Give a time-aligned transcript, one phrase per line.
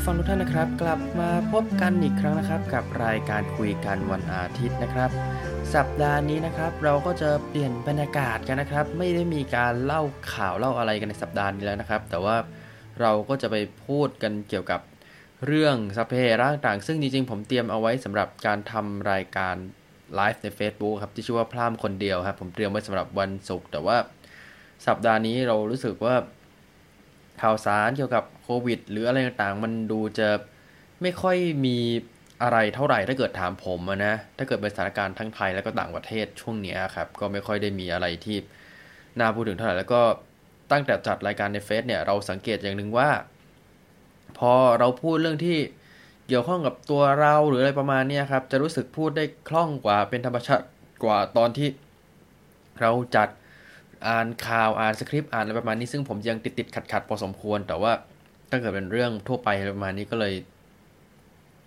[0.00, 5.10] ผู้ฟังทุกท่านนะครับ กลับมาพบกันอีกครั้งนะครับ กับรายการคุยกันวันอาทิตย์นะครับ
[5.74, 10.02] สัปดาห์นี้นะครับเราก็จะเปลี่ยนบรรยากาศกันนะครับ ไม่ได้มีการเล่า
[10.32, 12.36] ข่าวเล่าอะไรกันในสัปดาห์นี้แล้วนะครับ แต่ว่า
[13.00, 13.56] เราก็จะไป
[13.86, 14.80] พูดกันเกี่ยวกับ
[15.46, 19.54] เรื่องสเปรร่างต่าง ซึ่งจริงๆผมเตรียมเอาไว้สำหรับการทำรายการ
[20.14, 23.96] ไลฟ์ใน Facebook ครับที่ชื่อว่าพลามคนเดียวครับผมเตรียมไว้สำหรับวันศุกร์แต่ว่า
[24.86, 26.14] สัปดาห์นี้เรารู้สึกว่า
[27.40, 30.28] ข่าวสารเกี่ยวกับโควิด หรืออะไรต่างๆ มันดูจะ
[31.02, 31.78] ไม่ค่อยมี
[32.42, 38.36] อะไรเท่าไหร่ถ้าเกิดถามผมนะถ้าเกิดเป็นสถานการณ์ทั้งไทยแล้วก็ต่างประเทศช่วงนี้ครับ ก็ไม่ค่อยได้มีอะไรที่
[39.18, 40.02] น่าพูดถึงเท่าไหร่แล้วก็
[40.72, 43.10] ตั้งแต่จัดรายการในเฟซเนี่ยเราสังเกตอย่างหนึ่งว่า
[44.38, 45.58] พอเราพูดเรื่องที่
[46.28, 50.66] เกี่ยวข้องกับตัวเราหรืออะไรประมาณนี้ครับ จะรู้สึกพูดได้คล่องกว่าเป็นธรรมชาติ
[51.04, 51.68] กว่าตอนที่
[52.80, 53.28] เราจัด
[54.08, 57.92] อ่านข่าวอ่านสคริปต์อ่านอะไรประมาณนี้ ซึ่งผมยังติดติดขัดขัดพอสมควร แต่ว่า
[58.50, 60.34] ถ้าเกิดเป็นเรื่องทั่วไปประมาณนี้ก็เลย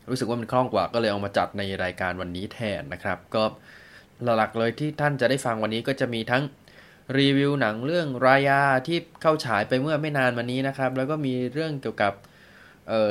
[0.09, 3.43] รู้สึกว่ามันคล่องกว่าก็เลยเอามาจัดในรายการวันนี้แทนนะครับ ก็
[4.37, 6.43] หลักๆเลยที่ท่านจะได้ฟังวันนี้ก็จะมีทั้ง
[7.17, 12.13] รีวิวหนังเรื่องรายาที่เข้าฉายไปเมื่อไม่นานมานี้นะครับ แล้วก็มีเรื่องเกี่ยวกับ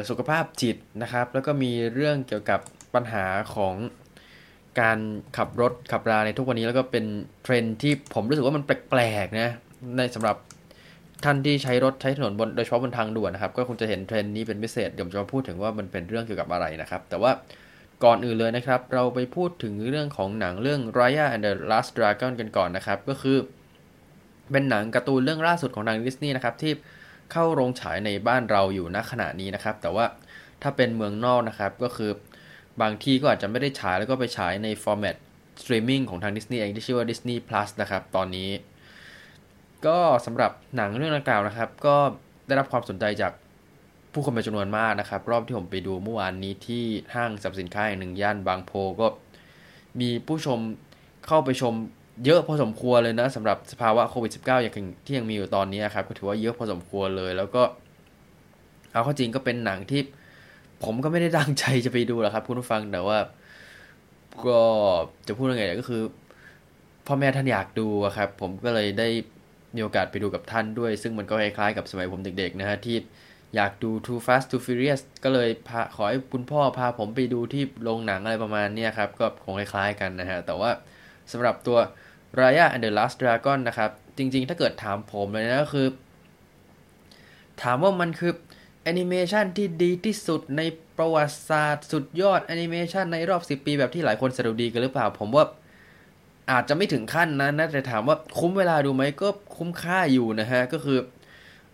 [0.09, 2.61] สุขภาพจิตนะครับ แล้วก็มีเรื่องเกี่ยวกับ
[2.95, 3.75] ปัญหาของ
[4.81, 4.99] การ
[5.37, 7.05] ขับรถขับราในทุกวันนี้แล้วก็เป็น
[7.43, 9.49] เทรนที่ผมรู้สึกว่ามันแปลกๆนะ
[9.97, 10.37] ในสำหรับ
[11.25, 17.33] ท่านที่ใช้รถใช้ถนนบนโดยเฉพาะบนทางด่วนนะครับก็คงจะเห็นเทรนนี้เป็นพิเศษเดี๋ยวจะมาพูดถึงว่ามันเป็นเรื่องเกี่ยวกับอะไรนะครับ แต่ว่า
[18.05, 23.39] ก่อนอื่นเลยนะครับ เราไปพูดถึงเรื่องของหนังเรื่อง Raya and the Last Dragon กันก่อนนะครับ ก็คือ
[24.53, 26.73] เป็นหนังการ์ตูนเรื่องล่าสุดของทางดิสนีย์นะครับที่
[27.33, 30.05] เข้าโรงฉายในบ้านเราอยู่ณขณะนี้นะครับ แต่ว่า
[30.63, 32.11] ถ้าเป็นเมืองนอกนะครับก็คือ
[32.81, 35.17] บางที่ก็อาจจะไม่ได้ฉายแล้วก็ไปฉายใน format
[35.63, 38.51] streaming ของทางดิสนีย์เองที่ชื่อว่า Disney Plus นะครับ ตอนนี้
[39.87, 41.97] ก็สำหรับหนังเรื่องดังกล่าวนะครับ ก็
[42.47, 43.33] ได้รับความสนใจจาก
[44.13, 46.85] ผู้คนเป็นจำนวนมากนะครับ รอบที่ผมไปดูเมื่อวานนี้ที่
[47.15, 49.07] ห้างสรรพสินค้าแห่งหนึ่งย่านบางโพก็
[50.01, 50.59] มีผู้ชม
[51.27, 51.75] เข้าไปชม
[52.25, 54.75] เยอะพอสมควรเลยนะสำหรับสภาวะโควิด -19 อย่าง
[55.05, 57.63] ที่ยังมีอยู่ตอนนี้ครับก็ถือว่าเยอะพอสมควรเลย แล้วก็
[58.93, 60.01] เอาข้าจริงก็เป็นหนังที่
[60.85, 63.19] ผมก็ไม่ได้ดังใจจะไปดูหรอกครับคุณผู้ฟังแต่ว่า
[64.47, 64.61] ก็
[65.27, 66.03] จะพูดยังไงก็คือ
[67.07, 69.09] พ่อแม่ท่านอยากดูครับ ผมก็เลยได้
[69.75, 72.97] มีโอกาสไปดูกับท่านด้วย ซึ่งมันก็คล้ายๆกับสมัยผมเด็กๆนะฮะที่
[73.57, 80.71] อยากดู Too Fast Too Furious ก็เลยพาขอให้คุณพ่อพาผมไปดูที่โรงหนังอะไรประมาณนี้ครับ ก็คงคล้ายๆกันนะฮะ แต่ว่า
[81.33, 81.79] สำหรับตัว
[82.39, 85.87] Raya and the Last Dragon นะครับ จริงๆ ถ้าเกิดถามผมเลยนะก็คือ
[87.63, 88.33] ถามว่ามันคือ
[88.85, 90.63] แอนิเมชันที่ดีที่สุดใน
[90.97, 95.45] ประวัติศาสตร์ สุดยอดแอนิเมชันในรอบ 10 ปีแบบที่หลายคนสดุดีกันหรือเปล่า ผมว่า
[96.51, 100.99] อาจจะไม่ถึงขั้นนั้นนะแต่ถามว่าคุ้มเวลาดูไหมก็คุ้มค่าอยู่นะฮะ ก็คือ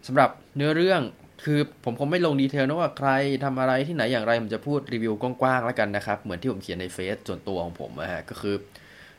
[0.06, 1.00] สำหรับเนื้อเรื่อง
[1.44, 3.10] คือผมคงไม่ลง detail นะว่าใคร
[3.44, 8.54] ทำอะไรที่ไหนอย่างไร ผมจะพูดรีวิวกว้างๆแล้วกันนะครับ เหมือนที่ผมเขียนในเฟซส่วนตัวของผมนะฮะ ก็คือ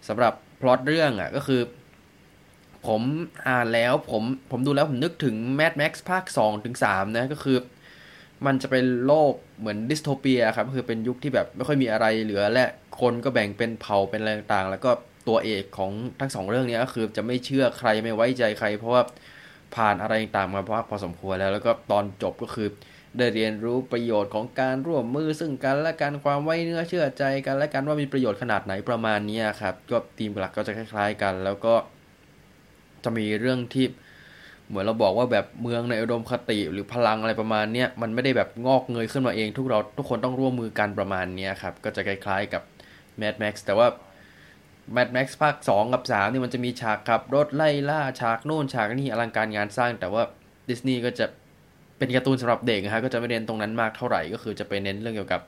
[0.07, 1.61] สำหรับพล็อตเรื่องอะก็คือ
[2.87, 3.01] ผม
[3.47, 7.57] อ่านแล้วผมผมดูแล้วผมนึกถึง Mad Max ภาค 2 ถึง 3 นะ ก็คือ
[8.45, 12.65] มันจะเป็นโลกเหมือนดิสโทเปียครับคือเป็นยุคที่แบบไม่ค่อยมีอะไรเหลือและ
[13.01, 14.91] คนก็แบ่งเป็นเผ่าเป็นอะไรต่างๆ แล้วก็
[15.27, 19.03] ตัวเอกของทั้งสองเรื่องนี้ก็คือจะไม่เชื่อใครไม่ไว้ใจใคร เพราะว่า
[19.75, 22.67] ผ่านอะไรต่างมาเพอพอสมควรแล้ว แล้วก็ตอนจบก็คือ
[23.17, 31.73] ได้เรียนรู้ประโยชน์ของการร่วมมือซึ่งกันและกันความไว้เนื้อเชื่อใจกันและกันว่ามีประโยชน์ขนาดไหนประมาณนี้ครับก็ทีมหลักก็จะคล้าย ๆ กัน แล้วก็
[33.03, 33.85] จะมีเรื่องที่
[34.69, 42.61] เหมือนเราบอกว่าแบบเมืองในอุดมคติหรือพลังอะไรประมาณเนี้ยมันไม่ได้แบบงอกเงยขึ้นมาเอง ทุกเราทุกคนต้องร่วมมือกันประมาณนี้ครับ ก็จะคล้ายๆกับ
[43.21, 43.87] Mad Max แต่ว่า
[44.95, 50.23] Mad Max ภาค 2 กับ 3 นี่มันจะมีฉากขับรถไล่ล่าฉากโน่นฉากนี่อลังการงานสร้าง แต่ว่า
[50.69, 51.25] ดิสนีย์ก็จะ
[51.97, 55.41] เป็นการ์ตูนสำหรับเด็กนะฮะก็จะไม่เน้นตรงนั้นมากเท่าไหร่ก็คือจะไปเน้นเรื่องเกี่ยวกับ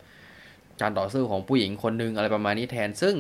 [0.82, 3.16] การต่อสู้ของผู้หญิงคนหนึ่งอะไรประมาณนี้แทนซึ่ง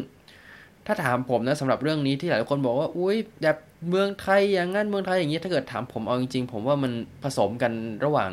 [0.87, 3.57] ถ้าถามผมนะสำหรับเรื่องนี้ที่หลายคนบอกว่าอุ้ยแบบ
[3.89, 6.91] เมืองไทยอย่างนั้นเมืองไทยอย่างนี้ถ้าเกิดถามผมเอาจริง ๆ ผมว่ามัน
[7.23, 7.71] ผสมกัน
[8.05, 8.31] ระหว่าง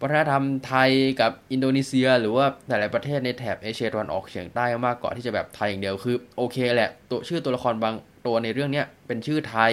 [0.00, 7.94] วัฒนธรรมไทยกับอินโดนีเซีย หรือว่าหลายๆประเทศในแถบเอเชียตะวันออกเฉียงใต้มากกว่าที่จะแบบไทยอย่างเดียวคือโอเคแหละตัวชื่อตัวละครบาง
[8.26, 9.72] ตัวในเรื่องนี้เป็นชื่อไทย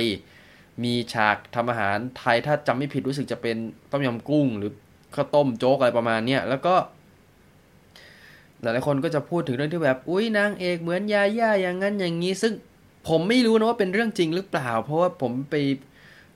[0.84, 3.58] มีฉากทำอาหารไทยถ้าจำไม่ผิดรู้สึกจะเป็น
[3.92, 4.72] ต้มยำกุ้ง หรือ
[5.16, 6.76] ข้าวต้มโจ๊กอะไรประมาณนี้แล้วก็
[8.62, 12.54] หลายๆคนก็จะพูดถึงเรื่องที่แบบ อุ้ยนางเอกเหมือนยาย่าอย่างนั้นอย่างนี้ ซึ่ง
[13.08, 15.56] ผมไม่รู้นะว่าเป็นเรื่องจริงหรือเปล่า เพราะว่าผมไป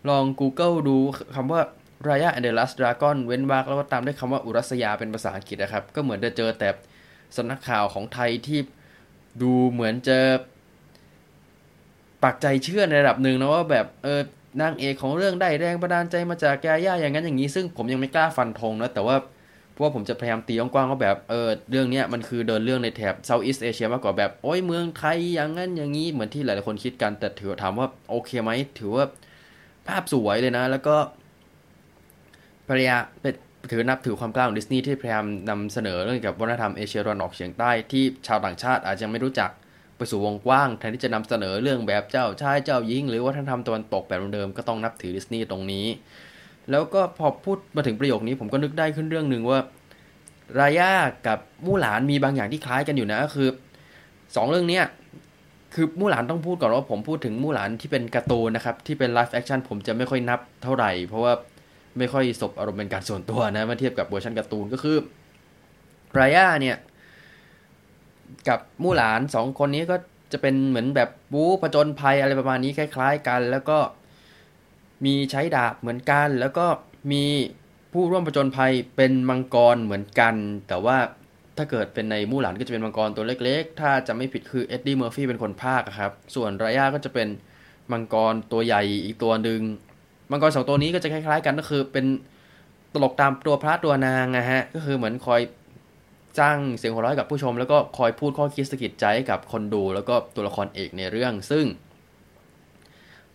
[0.10, 0.98] ลอง Google ดู
[1.36, 1.62] คำว่า
[2.08, 6.70] Raya and the Last Dragon เว้นวรรคแล้วก็ตามด้วยคำว่าอุรัสยาเป็นภาษาอังกฤษนะครับ ก็เหมือนจะเจอแต่
[7.38, 8.60] สำนักข่าวของไทยที่
[9.42, 10.20] ดูเหมือนจะ
[12.24, 14.22] ปักใจเชื่อในระดับหนึ่งนะว่าแบบเออ
[14.62, 19.16] นางเอกของเรื่องได้แรงบันดาลใจมาจากแกย่าอย่างนั้นอย่างนี้ ซึ่งผมยังไม่กล้าฟันธงนะแต่ว่า
[19.74, 29.06] เพราะว่าผมจะพยายามตีกว้างๆว่าแบบเออเรื่องเนี้ยมันคือเดินเรื่องในแถบเซาท์อีสเอเชียมากกว่าแบบ โอ้ยเมืองไทยอย่างนั้นอย่างนี้เหมือนที่หลายๆคนคิดกัน แต่ถือถามว่าโอเคไหมถือว่า
[29.88, 30.96] ภาพสวยเลยนะ แล้วก็
[32.68, 33.34] พยายามเป็น
[33.72, 39.50] ถือนับถือความกล้าของดิสนีย์ที่พยายามนำเสนอเรื่องเกี่ยวกับวัฒนธรรมเอเชียตะวันออกเฉียงใต้ที่ชาวต่างชาติอาจจะไม่รู้จัก
[39.98, 45.86] ไปสู่วงกว้างแทนที่จะนำเสนอเรื่องแบบเจ้าชายเจ้าหญิงหรือวัฒนธรรมตะวันตกแบบเดิมก็ต้องนับถือดิสนีย์ตรงนี้
[46.72, 49.60] แล้วก็พอพูดมาถึงประโยคนี้ผมก็นึกได้ขึ้นเรื่องหนึ่งว่า
[50.60, 50.92] รายา
[51.28, 53.50] กับมู่หลานมีบางอย่างที่คล้ายกันอยู่นะก็คือ
[54.36, 54.86] สองเรื่องเนี้ย
[55.74, 61.34] คือมู่หลานต้องพูดก่อนว่าผมพูดถึงมู่หลานที่เป็นการ์ตูนนะครับ ที่เป็น live action ผมจะไม่ค่อยนับเท่าไหร่ เพราะว่า
[61.98, 64.98] ไม่ค่อยสบอารมณ์เป็นการส่วนตัวนะเมื่อเทียบกับเวอร์ชันการ์ตูนก็คือ
[66.20, 66.78] รายาเนี่ย
[68.48, 69.96] กับมู่หลานสองคนนี้ก็
[70.32, 73.78] จะเป็นเหมือนแบบบู๊ผจญภัยอะไรประมาณนี้คล้าย ๆ กัน แล้วก็
[75.06, 76.66] มีใช้ดาบเหมือนกัน แล้วก็
[77.12, 77.24] มี
[77.94, 80.36] ผู้ร่วมผจญภัยเป็นมังกรเหมือนกัน
[80.68, 80.98] แต่ว่า
[81.58, 87.28] ถ้าเกิดเป็นในมู่หลานก็จะเป็นมังกรตัวเล็ก ๆ ถ้าจำไม่ผิดคือเอ็ดดี้เมอร์ฟี่เป็นคนพากย์ครับ ส่วนรายาก็จะเป็น
[87.92, 89.62] มังกรตัวใหญ่อีกตัวหนึ่ง
[90.32, 92.06] มังกรสองตัวนี้ก็จะคล้าย ๆ กันก็คือเป็น
[92.94, 95.42] ตลกตามตัวพระตัวนางนะฮะ ก็คือเหมือนคอย
[96.40, 101.66] สร้างเสียงหัวเราะกับผู้ชม แล้วก็คอยพูดข้อคิดสะกิดใจกับคนดู แล้วก็ตัวละครเอกในเรื่อง ซึ่ง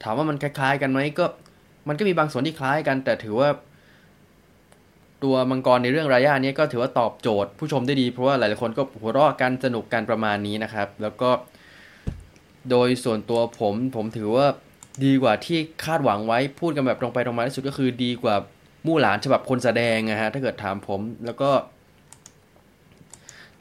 [0.03, 1.27] ถามว่ามันคล้าย ๆ กันไหมก็
[1.89, 3.49] มันก็มีบางส่วนที่คล้ายกัน แต่ถือว่า
[5.25, 11.31] ตัวมังกรในเรื่องรายานี้ก็ถือว่าตอบโจทย์ผู้ชมได้ดี เพราะว่าหลายๆคนก็หัวเราะกันสนุกกันประมาณนี้นะครับ แล้วก็
[12.71, 14.47] โดยส่วนตัวผมผมถือว่า
[15.05, 18.35] ดีกว่าที่คาดหวังไว้พูดกันแบบตรงไปตรงมาที่สุดก็คือดีกว่า
[18.87, 21.51] มู่หลานฉบับคนแสดงนะฮะถ้าเกิดถามผมแล้วก็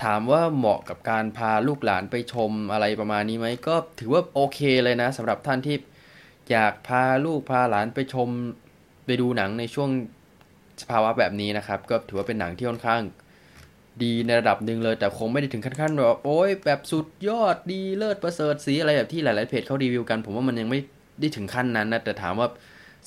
[0.04, 5.78] ถามว่าเหมาะกับการพาลูกหลานไปชมอะไรประมาณนี้ไหมก็ถือว่าโอเคเลยนะสำหรับท่านที่
[6.52, 8.30] อยากพาลูกพาหลานไปชม
[9.06, 9.90] ไปดูหนังในช่วง
[10.82, 13.02] สภาวะแบบนี้นะครับ ก็ถือว่าเป็นหนังที่ค่อนข้าง
[14.04, 20.80] ดีในระดับหนึ่งเลย แต่คงไม่ได้ถึงขั้นๆแบบโอ้ยแบบสุดยอดดีเลิศประเสริฐสีอะไรแบบที่หลาย ๆเพจเขารีวิวกัน ผมว่ามันยังไม่
[21.20, 22.48] ได้ถึงขั้นนั้นนะแต่ถามว่า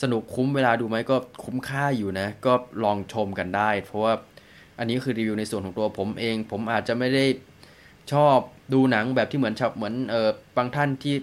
[0.03, 2.53] สนุกคุ้มเวลาดูไหมก็คุ้มค่าอยู่นะ ก็
[2.85, 4.15] ลองชมกันได้ เพราะว่า
[4.79, 7.25] อันนี้คือรีวิวในส่วนของตัวผมเอง ผมอาจจะไม่ได้
[8.13, 8.39] ชอบ
[8.73, 11.15] ดูหนังแบบที่เหมือนชอบเหมือนเออบางท่านที่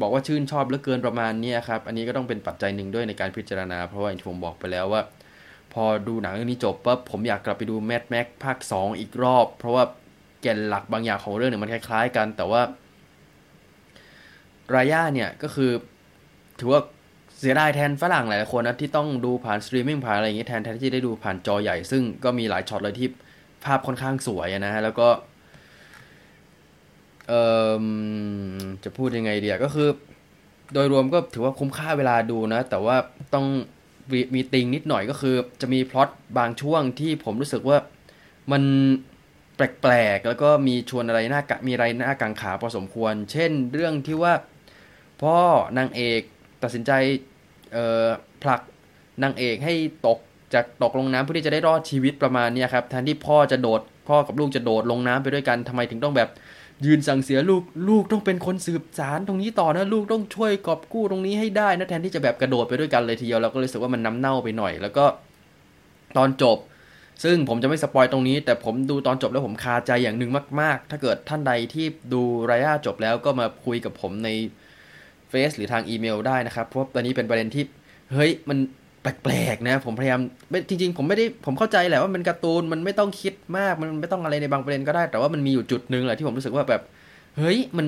[0.00, 5.02] บอกว่าชื่นชอบเหลือเกินประมาณนี้ครับ อันนี้ก็ต้องเป็นปัจจัยหนึ่งด้วยในการพิจารณา เพราะว่าอย่างที่ผมบอกไปแล้วว่า
[5.72, 9.84] พอดูหนังเรื่องนี้จบปั๊บผมอยากกลับไปดู Mad Max ภาค 2 อีกรอบ เพราะว่า
[10.42, 12.62] แก่นหลักบางอย่างของเรื่องเนี่ยมันคล้าย ๆ กัน แต่ว่า
[14.76, 15.70] รายาเนี่ยก็คือ
[16.60, 16.80] ถือว่า
[17.38, 23.08] เสียดายแทนฝรั่งหลายคนนะที่ต้องดูผ่านสตรีมมิ่งผ่านอะไรอย่างเงี้ยแทนแทนที่ได้ดูผ่านจอใหญ่ ซึ่งก็มีหลายช็อตเลยที่
[23.64, 25.08] ภาพค่อนข้างสวยนะฮะแล้วก็
[27.30, 27.36] เอ
[27.82, 27.84] อ
[28.84, 29.88] จะพูดยังไงเดียก็คือ
[30.74, 32.96] โดยรวมก็ถือว่าคุ้มค่าเวลาดูนะ แต่ว่า
[33.34, 33.46] ต้อง
[34.34, 37.78] มีติงนิดหน่อยก็คือ จะมีพล็อตบางช่วงที่ผมรู้สึกว่า
[38.52, 38.62] มัน
[39.56, 44.32] แปลกๆ แล้วก็มีชวนอะไรหน้ากมีอะไรหน้ากังขาพอสมควร เช่นเรื่องที่ว่า
[45.22, 45.36] พ่อ
[45.78, 46.20] นางเอก
[46.62, 46.92] ตัดสินใจ
[48.42, 48.60] ผลัก
[49.22, 49.74] นางเอกให้
[50.06, 50.18] ตก
[50.54, 56.28] จากตกลงน้ำเพื่อที่จะได้รอดชีวิตประมาณนี้ครับแทนที่พ่อจะโดดพ่อกับลูกจะโดดลงน้ำไปด้วยกันทำไมถึงต้องแบบ
[56.86, 65.04] ยืนสั่งเสียลูกลูกต้องเป็นคนสืบสารตรงนี้ต่อนะลูกต้องช่วยกอบกู้ตรงนี้ให้ได้นะแทนที่จะแบบกระโดดไปด้วยกันเลยทีเดียวเราก็เลยรู้สึกว่ามันน้าเน่าไปหน่อย แล้วก็
[66.16, 66.58] ตอนจบ
[67.24, 74.28] ซึ่งผมจะไม่สปอยตรงนี้ แต่ผมดูตอนจบแล้วผมคาใจอย่างหนึ่งมาก ๆ ถ้าเกิดท่านใดที่ดูรายาจบแล้วก็มาคุยกับผมใน
[75.28, 77.64] เฟซหรือทางอีเมลได้นะครับเพราะตอนนี้เป็นประเด็นที่
[78.12, 78.58] เฮ้ยมัน
[79.02, 80.20] แปลกๆนะ ผมพยายาม
[80.68, 86.82] จริง ๆ ผมไม่ได้ผมเข้าใจแหละว่ามันการ์ตูนมันไม่ต้องคิดมากมันไม่ต้องอะไรในบางประเด็นก็ได้ แต่ว่ามันมีอยู่จุดหนึ่งแหละที่ผมรู้สึกว่าแบบ
[87.38, 87.86] เฮ้ยมัน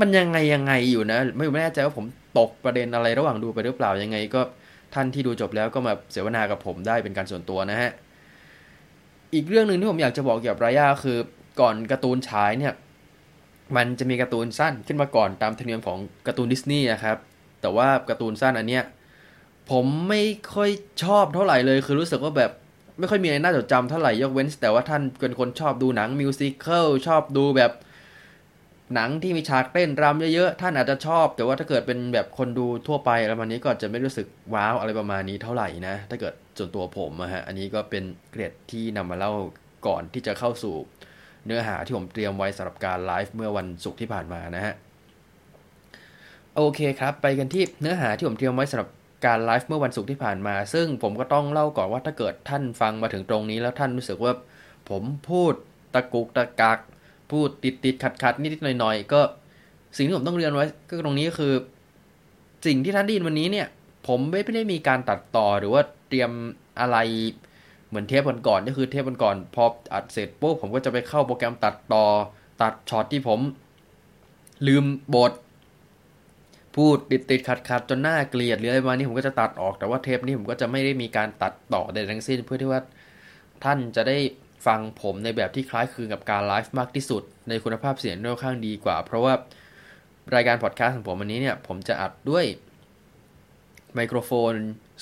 [0.00, 2.06] มันยังไงยังไงอยู่นะไม่ไม่แน่ใจว่าผม
[2.38, 4.40] ตกประเด็นอะไรระหว่างดูไปหรือเปล่ายังไง ก็
[4.94, 7.90] ท่านที่ดูจบแล้วก็มาเสวนากับผมได้เป็นการส่วนตัวนะฮะ
[9.34, 11.18] อีกเรื่องหนึ่งที่ผมอยากจะบอกเกี่ยวกับรายาคือ
[11.60, 12.74] ก่อนการ์ตูนฉายเนี่ย
[13.76, 17.16] มันจะมีการ์ตูนสั้นขึ้นมาก่อนตามธรรมเนียมของการ์ตูนดิสนีย์นะครับ
[17.60, 18.82] แต่ว่าการ์ตูนสั้นอันเนี้ย
[19.70, 20.22] ผมไม่
[20.54, 20.70] ค่อย
[21.02, 22.50] ชอบเท่าไหร่เลย คือรู้สึกว่าแบบ
[22.98, 27.72] ไม่ค่อยมีอะไรน่าจดจำเท่าไหร่ยกเว้น แต่ว่าท่านเป็นคนชอบดูหนังมิวสิควลชอบดูแบบ
[28.94, 39.32] หนังที่มีฉากเต้นรำเยอะๆ ท่านอาจจะชอบ แต่ว่าถ้าเกิดเป็นแบบคนดูทั่วไปอะไรประมาณนี้ก็จะไม่รู้สึกว้าวอะไรประมาณนี้เท่าไหร่นะ ถ้าเกิดส่วนตัวผมอะฮะ อันนี้ก็เป็นเกร็ดที่นำมาเล่า
[39.86, 40.74] ก่อนที่จะเข้าสู่
[41.46, 44.74] เนื้อหาที่ผมเตรียมไว้สำหรับการไลฟ์เมื่อวันศุกร์ที่ผ่านมานะฮะ
[46.56, 48.88] โอเคครับ ไปกันที่เนื้อหาที่ผมเตรียมไว้สำหรับ
[49.26, 54.32] การไลฟ์เมื่อวันศุกร์ที่ผ่านมา ซึ่งผมก็ต้องเล่าก่อนว่าถ้าเกิดท่านฟังมาถึงตรงนี้แล้วท่านรู้สึกว่า
[54.90, 55.52] ผมพูด
[55.94, 56.78] ตะกุกตะกัก
[57.30, 59.20] พูดติดติดขัดขัดนิดนิดหน่อยหน่อยก็
[59.96, 61.54] สิ่งที่ผมต้องเรียนไว้ก็ตรงนี้คือ
[62.66, 63.66] สิ่งที่ท่านได้ยินวันนี้เนี่ย
[64.06, 66.30] ผมไม่ได้มีการตัดต่อหรือว่าเตรียม
[66.80, 66.96] อะไร
[67.88, 69.64] เหมือนเทปก่อนๆก็คือเทปก่อนๆพอ
[69.94, 72.04] อัดเสร็จปุ๊บผมก็จะไปเข้าโปรแกรมตัดต่อ
[72.62, 73.40] ตัดช็อตที่ผม
[74.66, 75.32] ลืมบท
[76.76, 82.80] พูดติดติดขัดขัดจนหน้าเกลียดหรืออะไรประมาณนี้ผมก็จะตัดออกแต่ว่าเทปนี้ผมก็จะไม่ได้มีการตัดต่อใดทั้งสิ้นเพื่อที่ว่า
[83.64, 84.18] ท่านจะได้
[84.66, 89.34] ฟังผมในแบบที่คล้ายคลึงกับการไลฟ์มากที่สุด ในคุณภาพเสียงค่อนข้างดีกว่า เพราะว่า
[90.34, 92.44] รายการพอดแคสต์ของผมวันนี้เนี่ย ผมจะอัดด้วย
[93.94, 94.52] ไมโครโฟน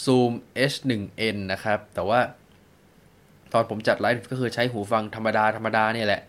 [0.05, 0.33] Zoom
[0.73, 2.21] H1n นะครับ แต่ว่า
[3.53, 6.23] ตอนผมจัดไลฟ์ก็คือใช้หูฟังธรรมดาธรรมดาเนี่ยแหละ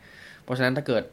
[0.43, 1.03] เพราะฉะนั้นถ้าเกิด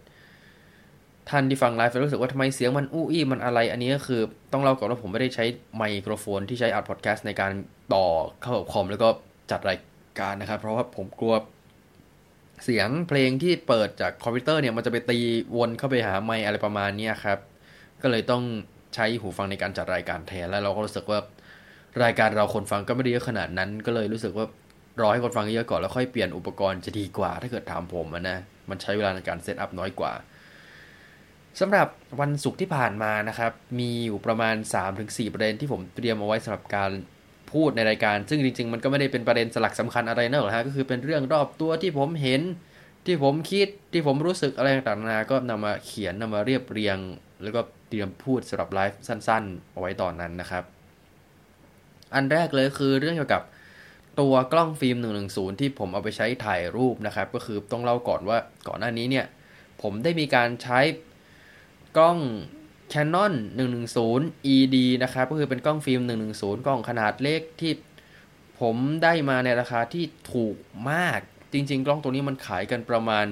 [1.31, 4.21] ท่านที่ฟังไลฟ์จะรู้สึกว่าทำไมเสียงมันอู้อี้มันอะไรอันนี้ก็คือ
[4.53, 5.45] ต้องเล่าก่อนว่าผมไม่ได้ใช้
[5.77, 7.53] ไมโครโฟนที่ใช้อัดพอดแคสต์ในการ
[7.95, 8.07] ต่อ
[8.43, 9.09] เข้ากับคอมแล้วก็
[9.51, 9.79] จัดราย
[10.21, 11.35] การนะครับ เพราะว่าผมกลัว
[12.65, 15.19] เสียงเพลงที่เปิดจากคอมพิวเตอร์เนี่ยมันจะไปตี
[15.57, 17.39] วนเข้าไปหาไมอะไรประมาณนี้ครับ
[18.03, 18.43] ก็เลยต้อง
[18.95, 21.19] ใช้หูฟังในการจัดรายการแทนแล้วเราก็รู้สึกว่า
[22.05, 24.47] รายการเราคนฟังก็ไม่ได้เยอะขนาดนั้น ก็เลยรู้สึกว่า
[25.01, 28.39] รอให้คนฟังเยอะก่อนแล้วค่อยเปลี่ยนอุปกรณ์จะดีกว่า ถ้าเกิดถามผมนะ
[28.71, 30.13] มันใช้เวลาในการเซตอัพน้อยกว่า
[31.61, 31.89] สำหรับ
[32.21, 34.57] วันศุกร์ที่ผ่านมานะครับ มีอยู่ประมาณ
[34.95, 36.91] 3-4 ประเด็นที่ผมเตรียมเอาไว้สำหรับการ
[37.53, 42.43] พูดในรายการ ซึ่งจริงๆ มันก็ไม่ได้เป็นประเด็นสลักสำคัญอะไรนะหรอกฮะก็คือเป็นเรื่องรอบตัวที่ผมเห็น
[43.07, 46.99] ที่ผมคิดที่ผมรู้สึกอะไรต่างๆนาก็นำมาเขียนนำมาเรียบเรียง
[47.43, 50.65] แล้วก็เตรียมพูดสำหรับไลฟ์สั้นๆ เอาไว้ตอนนั้นนะครับ
[52.15, 53.43] อันแรกเลยคือเรื่องเกี่ยวกับ
[54.21, 54.97] ตัวกล้องฟิล์ม
[55.29, 58.39] 110 ที่ผมเอาไปใช้ถ่ายรูปนะครับ ก็คือต้องเล่าก่อนว่า
[58.69, 59.27] ก่อนหน้านี้เนี่ย
[59.83, 60.79] ผมได้มีการใช้
[61.97, 62.19] กล้อง
[62.93, 63.33] Canon
[63.93, 66.01] 110 ED นะครับ ก็คือเป็นกล้องฟิล์ม
[66.33, 67.73] 110 กล้องขนาดเล็กที่
[68.61, 70.57] ผมได้มาในราคาที่ถูก
[70.91, 71.21] มาก
[71.53, 73.27] จริง ๆ กล้องตัวนี้มันขายกันประมาณ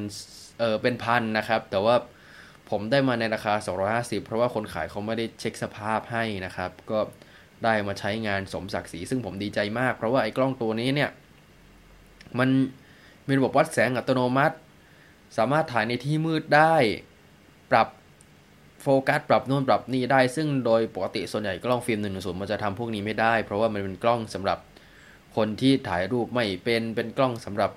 [0.59, 1.97] เออเป็นพันนะครับ แต่ว่า
[2.71, 3.53] ผมได้มาในราคา
[3.91, 6.99] 250 เพราะว่าคนขายเขาไม่ได้เช็คสภาพให้นะครับ ก็
[7.65, 11.11] ได้มาใช้งานสมศักดิ์ศรีซึ่งผมดีใจมาก เพราะว่าไอ้กล้องตัวนี้เนี่ย
[12.39, 12.49] มัน
[13.27, 14.57] มีระบบวัดแสงอัตโนมัติ
[15.37, 16.75] สามารถถ่ายในที่มืดได้
[17.71, 17.89] ปรับ
[18.87, 24.59] ฟกัสปรับโน่นปรับนี่ได้ ซึ่งโดยปกติส่วนใหญ่กล้องฟิล์มหนึ่งศูนย์มันจะทำพวกนี้ไม่ได้ เพราะว่ามันเป็นกล้องสำหรับ
[25.37, 27.71] คนที่ถ่ายรูปไม่เป็นเป็นกล้องสำหรับ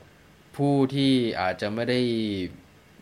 [0.58, 2.00] ผู้ที่อาจจะไม่ได้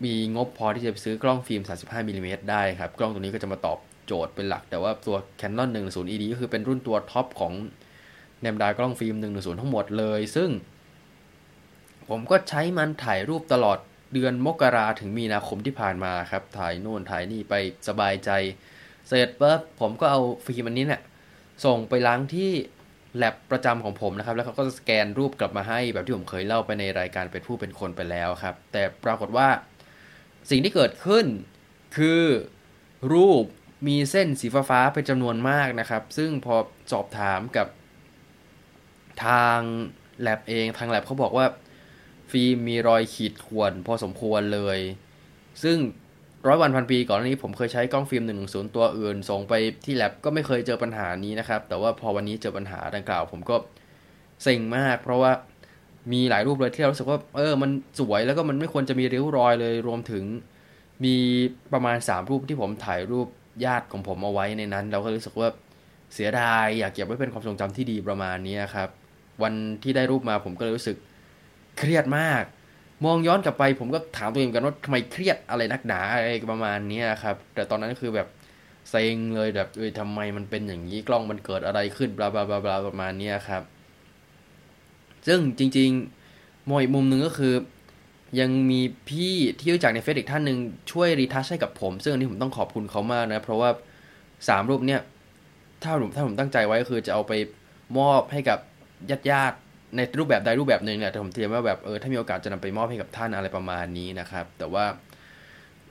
[0.06, 7.54] มีงบพอที่จะซื้อกล้องฟิล์ม 35มิลิเมตรได้ครับ กล้องตัวนี้ก็จะมาตอบโจทย์เป็นหลัก แต่ว่าตัว Canon 110 ED ก็คือเป็นรุ่นตัวท็อปของ
[8.42, 10.50] บรรดากล้องฟิล์ม110 ทั้งหมดเลย ซึ่ง
[12.10, 13.78] ผมก็ใช้มันถ่ายรูปตลอด
[14.14, 17.54] เดือนมกราถึงมีนาคมที่ผ่านมาครับ ถ่ายโน่นถ่ายนี่ไป
[17.88, 18.32] สบายใจ
[19.08, 21.02] เสร็จปุ๊บผมก็เอาฟิล์มอันนี้เนี่ย
[21.66, 22.52] ส่งไปล้างที่
[23.18, 29.48] แลบประจำของผมนะครับ แล้วเขาก็สแกนรูปกลับมาให้แบบที่ผมเคยเล่าไปในรายการเป็นผู้เป็นคนไปแล้วครับ แต่ปรากฏว่า
[30.50, 31.26] สิ่งที่เกิดขึ้น
[31.98, 32.24] คือ
[33.14, 33.44] รูป
[33.88, 36.56] มีเส้นสีฟ้าเป็นจำนวนมากนะครับ ซึ่งพอ
[36.92, 37.68] สอบถามกับ
[39.26, 39.60] ทาง
[40.22, 41.46] แลบเองทางแลบเขาบอกว่า
[42.32, 44.80] ฟิล์มมีรอยขีดข่วนพอสมควรเลย
[45.64, 45.78] ซึ่ง
[46.48, 49.54] ร้อยวันพันปีก่อนนี้ผมเคยใช้กล้องฟิล์มหนึ่งศูนย์ตัวอื่น ส่งไป
[49.86, 53.56] ที่แลบก็ไม่เคยเจอปัญหานี้นะครับ แต่ว่าพอวันนี้เจอปัญหาดังกล่าว ผมก็
[54.44, 55.32] เซ็งมาก เพราะว่า
[56.12, 60.24] มีหลายรูปเลยที่เรารู้สึกว่าเออมันสวยแล้วก็มันไม่ควรจะมีริ้วรอยเลยรวมถึง
[61.04, 61.16] มี
[61.74, 63.28] ประมาณ 3 รูปที่ผมถ่ายรูป
[63.66, 65.50] ญาติของผมเอาไว้ในนั้น เราก็รู้สึกว่า
[66.14, 68.90] เสียดายอยากเก็บไว้เป็นความทรงจำที่ดีประมาณนี้ครับ
[69.44, 69.54] วัน
[69.84, 70.98] ที่ได้รูปมาผมก็เลยรู้สึก
[71.78, 72.44] เครียดมาก
[73.06, 78.28] มองย้อนกลับไป ผมก็ถามตัวเองกันว่าทำไมเครียดอะไรนักหนาอะไรประมาณนี้ครับ แต่ตอนนั้นคือแบบ
[78.90, 83.64] เซ็งเลยแบบเอ้ยทำไมมันเป็นอย่างนี้กล้องมันเกิดอะไรขึ้นบลาบลาบลาบลาประมาณนี้ครับ
[85.28, 87.54] ซึ่งจริงๆมองอีกมุมหนึ่งก็คือ
[88.40, 90.58] ยังมีพี่ที่รู้จักในเฟซอีกท่านหนึ่ง
[90.92, 93.70] ช่วยรีทัชให้กับผม ซึ่งอันนี้ผมต้องขอบคุณเขามากนะ เพราะว่า
[94.48, 95.02] สามรูปเนี่ย
[95.84, 97.34] ถ้าผมถ้าผมตั้งใจไว้ก็คือจะเอาไป
[97.98, 98.60] มอบให้กับ
[99.10, 99.58] ญาติญาติ
[99.96, 104.86] ในรูปแบบใดรูปแบบหนึ่งเนี่ยผมเตรียมว่าแบบเออถ้ามีโอกาสจะนำไปมอบให้กับท่านอะไรประมาณนี้นะครับ แต่ว่า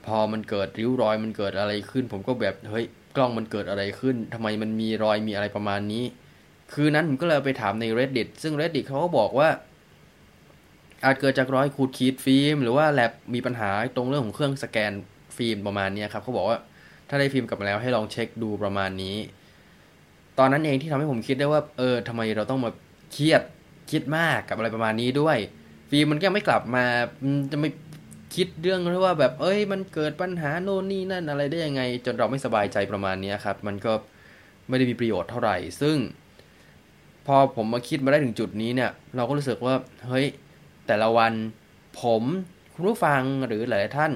[0.05, 2.85] พอมันเกิดริ้วรอยมันเกิดอะไรขึ้น ผมก็แบบเฮ้ย
[3.15, 6.03] กล้องมันเกิดอะไรขึ้นทำไมมันมีรอยมีอะไรประมาณนี้
[6.73, 9.49] คืนนั้นผมก็เลยไปถามใน reddit ซึ่ง reddit เขาก็บอกว่า
[11.03, 14.91] อาจเกิดจากรอยขูดขีดฟิล์ม หรือว่าแล็บมีปัญหาตรงเรื่องของเครื่องสแกน
[15.37, 16.57] ฟิล์มประมาณนี้ครับเขาบอกว่า
[17.09, 19.17] ถ้าได้ฟิล์มกลับมาแล้วให้ลองเช็คดูประมาณนี้
[20.39, 22.71] ตอนนั้นเองที่ทำให้ผมคิดได้ว่า เออทำไมเราต้องมา
[23.11, 23.41] เครียด
[23.91, 25.37] คิดมากกับอะไรประมาณนี้ด้วย
[25.89, 26.83] ฟิล์มมันก็ไม่กลับมา
[27.51, 27.69] จะไม่
[28.35, 33.93] คิดเรื่องที่ว่าแบบเอ้ย มันเกิดปัญหาโน่นนี่นั่นอะไรได้ยังไง จนเราไม่สบายใจประมาณนี้ครับ มันก็
[34.67, 35.97] ไม่ได้มีประโยชน์เท่าไหร่ ซึ่ง
[37.27, 39.75] พอผมมาคิดมาได้ถึงจุดนี้เนี่ย เราก็รู้สึกว่า
[40.07, 40.25] เฮ้ย
[40.87, 41.33] แต่ละวัน
[42.01, 42.23] ผม
[42.73, 44.11] คุณผู้ฟังหรือหลายท่าน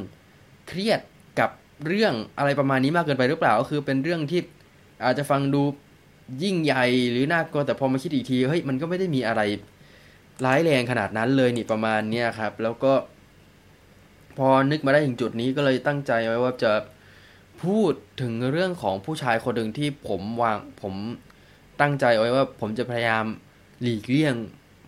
[0.68, 1.00] เครียด
[1.40, 1.50] กับ
[1.86, 4.42] เรื่องอะไรประมาณนี้มากเกินไปหรือเปล่าก็คือเป็นเรื่องที่
[5.04, 5.62] อาจจะฟังดู
[6.44, 9.42] ยิ่งใหญ่หรือน่ากลัวแต่พอมาคิดอีกทีเฮ้ยมันก็ไม่ได้มีอะไร
[10.46, 12.94] ร้ายแรงขนาดนั้นเลยนี่ประมาณเนี้ยครับ แล้วก็
[14.38, 16.74] พอนึกมาได้ถึงจุดนี้ก็เลยตั้งใจไว้ว่าจะ
[17.64, 20.94] พูดถึงเรื่องของผู้ชายคนหนึ่งที่ผมวางผม
[21.82, 23.26] ตั้งใจไว้ว่า ผมจะพยายาม
[23.82, 24.36] หลีกเลี่ยง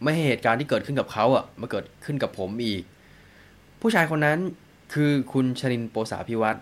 [0.03, 2.81] ไม่ให้เหตุการณ์ที่เกิดขึ้นกับเขาอะมาเกิดขึ้นกับผมอีก
[3.81, 4.39] ผู้ชายคนนั้น
[4.93, 6.59] คือคุณชนินโปสาพิวัตร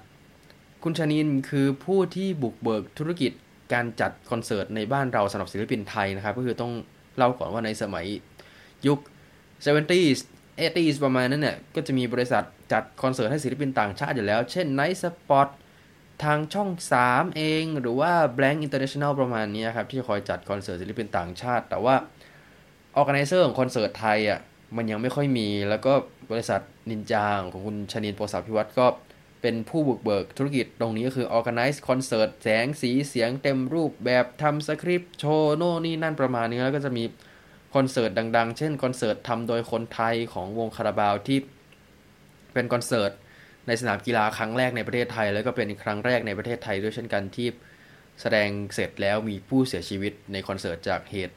[0.83, 3.31] คุณชนินคือผู้ที่บุกเบิกธุรกิจ
[3.73, 6.73] การจัดคอนเสิร์ตในบ้านเราสำหรับศิลปินไทยนะครับ ก็คือต้อง
[7.17, 8.05] เล่าก่อนว่าในสมัย
[8.87, 8.99] ยุค
[9.65, 10.19] 70s
[10.59, 15.47] 80s ประมาณนั้นเนี่ยก็จะมีบริษัทจัดคอนเสิร์ตให้ศิลปินต่างชาติอยู่แล้ว เช่น Night Spot
[16.23, 16.69] ทางช่อง
[17.03, 21.95] 3 เอง หรือว่า Blank International ประมาณนี้ครับ ที่จะคอยจัดคอนเสิร์ตศิลปินต่างชาติ แต่ว่า
[22.99, 24.39] Organizer ของคอนเสิร์ตไทยอะ
[24.77, 25.93] มันยังไม่ค่อยมีแล้วก็
[26.31, 28.85] บริษัทนินจางของคุณชนินโปสาพิวัตรก็
[29.41, 37.03] เป็นผู้บุกเบิกธุรกิจตรงนี้ก็คือ organize คอนเสิร์ตแสงสีเสียงเต็มรูปแบบทำสคริปต์โชว์โน่นนี่นั่นประมาณนี้แล้วก็จะมี
[37.75, 41.39] คอนเสิร์ตดังๆ เช่นคอนเสิร์ตทำโดยคนไทยของวงคาราบาวที่
[42.53, 43.11] เป็นคอนเสิร์ต
[43.67, 47.47] ในสนามกีฬาครั้งแรกในประเทศไทย แล้วก็เป็นครั้งแรกในประเทศไทยด้วยเช่นกันที่
[48.21, 51.35] แสดงเสร็จแล้วมีผู้เสียชีวิตในคอนเสิร์ตจากเหตุ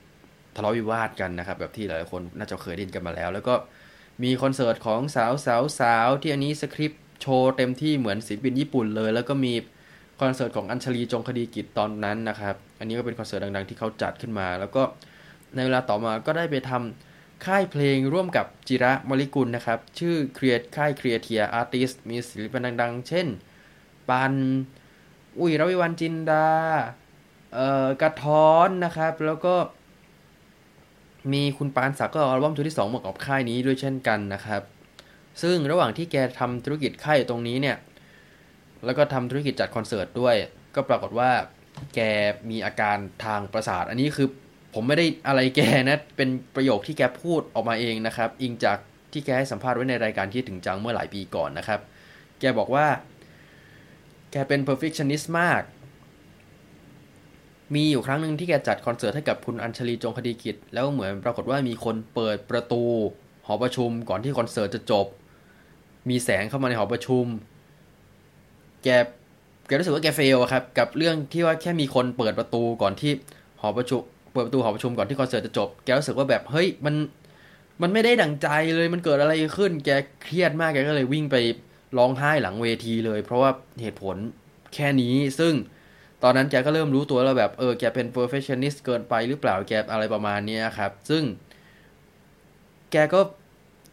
[0.56, 3.54] ทะเลาะวิวาทกันนะครับ แบบที่หลายคนน่าจะเคยได้ยินกันมาแล้ว แล้วก็
[4.22, 9.52] มีคอนเสิร์ตของสาวสาวสาวที่อันนี้สคริปต์ โชว์เต็มที่เหมือนศิลปินญี่ปุ่นเลย แล้วก็มี
[10.20, 14.82] คอนเสิร์ตของอัญชลีจงคดีกิจตอนนั้นนะครับ อันนี้ก็เป็นคอนเสิร์ตดังๆ ที่เขาจัดขึ้นมา แล้วก็
[15.54, 23.26] ในเวลาต่อมาก็ได้ไปทำค่ายเพลงร่วมกับจิระมลิกุลนะครับ ชื่อ Create ค่าย Creatia Artist มีศิลปินดังๆ เช่น
[24.08, 24.34] ปัน
[25.38, 26.48] อุ้ยรวิวันจินดา
[27.54, 29.54] เอ่อกระท้อนนะครับ แล้วก็
[31.32, 34.62] มีคุณปานศักดิ์ก็อัลบั้มชุดที่2มากับค่ายนี้ด้วยเช่นกันนะครับ
[35.42, 37.76] ซึ่งระหว่างที่แกทำธุรกิจค่ายตรงนี้เนี่ย
[38.84, 40.36] แล้วก็ทำธุรกิจจัดคอนเสิร์ตด้วย
[40.74, 41.30] ก็ปรากฏว่า
[41.94, 42.00] แก
[42.50, 44.28] มีอาการทางประสาท อันนี้คือ
[44.74, 48.78] ผมไม่ได้อะไรแกนะ เป็นประโยคที่แกพูดออกมาเองนะครับ อิงจาก
[49.12, 51.80] ที่แกให้สัมภาษณ์ไว้ในรายการที่ถึงจังเมื่อหลายปีก่อนนะครับ
[52.40, 52.86] แกบอกว่า
[54.32, 55.62] แกเป็น perfectionist มาก
[57.74, 62.82] มีอยู่ครั้งหนึ่งที่แกจัดคอนเสิร์ตให้กับคุณอัญชลีจงคดีกิจ แล้วเหมือนปรากฏว่ามีคนเปิดประตู
[63.46, 65.06] หอประชุมก่อนที่คอนเสิร์ตจะจบ
[66.08, 67.26] มีแสงเข้ามาในหอประชุม
[68.84, 68.88] แก
[69.66, 73.12] แกรู้สึกว่าแก fail ครับ กับเรื่องที่ว่าแค่มีคนเปิดประตูก่อนที่
[73.60, 74.00] หอประชุม
[74.32, 76.94] เปิดประตูหอประชุมก่อนที่คอนเสิร์ตจะจบ แกรู้สึกว่าแบบเฮ้ยมัน
[77.82, 79.90] มันไม่ได้ดังใจเลยมันเกิดอะไรขึ้น แก
[80.22, 81.36] เครียดมากแกก็เลยวิ่งไป
[81.98, 84.16] ร้องไห้หลังเวทีเลย เพราะว่าเหตุผล
[84.74, 85.54] แค่นี้ซึ่ง
[86.22, 91.22] ตอนนั้นแกก็เริ่มรู้ตัวแล้วแบบเออแกเป็น perfectionist เกินไปหรือเปล่าแกอะไรประมาณนี้ครับ ซึ่ง
[92.92, 93.20] แกก็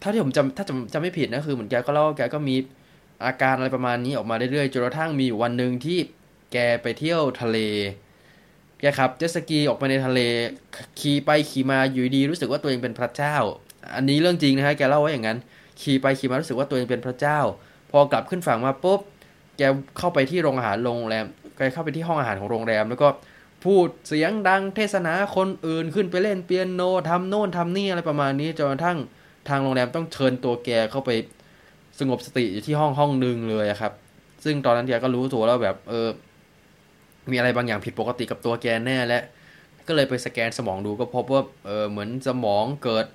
[0.01, 2.55] ถ้าที่ผมจำถ้าจำจำไม่ผิดนะคือเหมือนแกก็เล่าแกก็มี
[3.25, 5.99] อาการอะไรประมาณนี้ออกมาเรื่อยๆจนกระทั่งมีวันหนึ่งที่
[6.53, 7.57] แกไปเที่ยวทะเล
[8.79, 10.19] แกขับเจ็ตสกีออกไปในทะเล
[10.99, 13.35] ขี่ไปขี่มาอยู่ดีรู้สึกว่าตัวเองเป็นพระเจ้า
[13.95, 15.37] อันนี้เรื่องจริงนะฮะแกเล่าไว้อย่างนั้น
[15.81, 17.39] ขี่ไปขี่มารู้สึกว่าตัวเองเป็นพระเจ้า
[17.91, 18.99] พอกลับขึ้นฝั่งมาปุ๊บ
[19.57, 19.61] แก
[19.97, 23.07] เข้าไปที่โรงอาหารโรงแรมแกเข้าไปที่ห้องอาหารของโรงแรม แล้วก็
[23.65, 28.97] พูดเสียงดังเทศนาคนอื่นขึ้นไปเล่นเปียโนทำโน่นทำนี่อะไรประมาณนี้จนกระทั่ง
[29.49, 31.11] ทางโรงแรมต้องเชิญตัวแกเข้าไป
[31.99, 33.93] สงบสติอยู่ที่ห้องห้องหนึ่งเลยครับ
[34.43, 36.09] ซึ่งตอนนั้นแกก็รู้ตัวแล้วแบบ เออ
[37.31, 39.21] มีอะไรบางอย่างผิดปกติกับตัวแกแน่และ
[39.87, 43.05] ก็เลยไปสแกนสมองดูก็พบว่าเออเหมือนสมองเกิด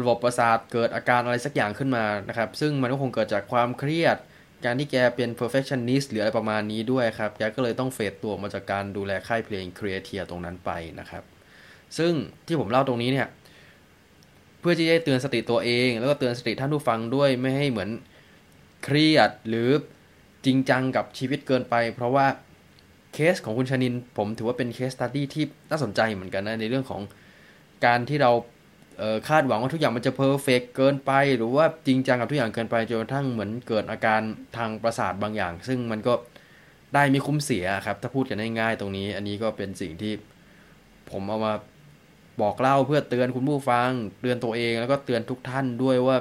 [0.00, 4.16] ระบบประสาทเกิดอาการอะไรสักอย่างขึ้นมานะครับ ซึ่งมันก็คงเกิดจากความเครียด
[4.64, 11.22] การที่แกเป็น perfectionist หรืออะไรประมาณนี้ด้วยครับ แกก็เลยต้องเฟดตัวมาจากการดูแลค่ายเพลง Creatia ตรงนั้นไปนะครับ
[11.98, 12.12] ซึ่ง
[12.46, 13.28] ที่ผมเล่าตรงนี้เนี่ย
[14.60, 17.90] เพื่อที่จะเตือนสติตัวเอง แล้วก็เตือนสติท่านผู้ฟังด้วยไม่ให้เหมือน
[18.84, 19.70] เครียดหรือ
[20.44, 22.26] จริงจังกับชีวิตเกินไป เพราะว่า
[23.14, 27.00] เคสของคุณชนิน ผมถือว่าเป็น case study ที่น่าสนใจเหมือนกันนะในเรื่องของ
[27.86, 28.32] การที่เรา
[29.24, 34.20] เคาดหวังว่าทุกอย่างมันจะ perfect เกินไป หรือว่าจริงจังกับทุกอย่างเกินไปจนกระทั่งเหมือนเกิดอาการ
[34.56, 36.14] ทางประสาทบางอย่าง ซึ่งมันก็
[36.94, 40.12] ได้ไม่คุ้มเสียครับ ถ้าพูดกันง่ายๆตรงนี้ อันนี้ก็เป็นสิ่งที่
[41.10, 41.54] ผมเอามา
[42.42, 46.16] บอกเล่าเพื่อเตือนคุณผู้ฟัง เตือนตัวเองแล้วก็เตือนทุกท่านด้วยว่า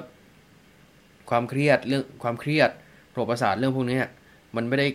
[1.29, 2.69] ความเครียดเรื่องความเครียด
[3.11, 3.99] โรคประสาทเรื่องพวกนี้
[4.55, 4.87] มันไม่ได้